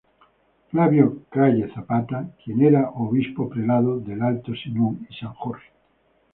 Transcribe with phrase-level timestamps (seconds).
[0.71, 5.69] Flavio Calle Zapata, quien era Obispo-Prelado del Alto Sinú y San Jorge.